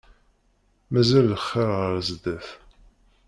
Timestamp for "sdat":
2.07-2.47